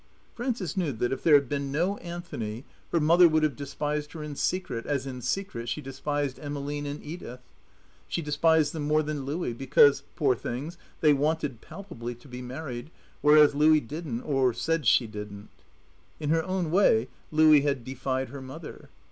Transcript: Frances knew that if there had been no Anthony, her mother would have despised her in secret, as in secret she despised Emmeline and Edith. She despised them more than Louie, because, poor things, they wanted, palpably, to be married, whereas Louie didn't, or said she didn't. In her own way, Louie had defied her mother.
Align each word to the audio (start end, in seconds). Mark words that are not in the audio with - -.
Frances 0.33 0.75
knew 0.75 0.91
that 0.93 1.13
if 1.13 1.21
there 1.21 1.35
had 1.35 1.47
been 1.47 1.71
no 1.71 1.97
Anthony, 1.97 2.65
her 2.91 2.99
mother 2.99 3.29
would 3.29 3.43
have 3.43 3.55
despised 3.55 4.13
her 4.13 4.23
in 4.23 4.35
secret, 4.35 4.87
as 4.87 5.05
in 5.05 5.21
secret 5.21 5.69
she 5.69 5.79
despised 5.79 6.39
Emmeline 6.39 6.87
and 6.87 7.03
Edith. 7.03 7.41
She 8.07 8.23
despised 8.23 8.73
them 8.73 8.81
more 8.81 9.03
than 9.03 9.25
Louie, 9.25 9.53
because, 9.53 10.01
poor 10.15 10.33
things, 10.35 10.75
they 11.01 11.13
wanted, 11.13 11.61
palpably, 11.61 12.15
to 12.15 12.27
be 12.27 12.41
married, 12.41 12.89
whereas 13.21 13.53
Louie 13.53 13.79
didn't, 13.79 14.23
or 14.23 14.55
said 14.55 14.87
she 14.87 15.05
didn't. 15.05 15.49
In 16.19 16.31
her 16.31 16.41
own 16.41 16.71
way, 16.71 17.07
Louie 17.29 17.61
had 17.61 17.83
defied 17.85 18.29
her 18.29 18.41
mother. 18.41 18.89